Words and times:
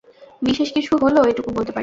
বিশেষ 0.41 0.69
কিছু 0.73 0.91
হলো, 0.97 1.19
এটুকু 1.23 1.49
বলতে 1.53 1.71
পারি। 1.71 1.79